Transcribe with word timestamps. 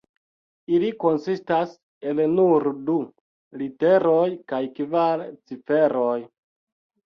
Ili 0.77 0.87
konsistas 1.03 1.75
el 2.13 2.23
nur 2.39 2.67
du 2.89 2.97
literoj 3.65 4.25
kaj 4.55 4.65
kvar 4.81 5.25
ciferoj. 5.39 6.21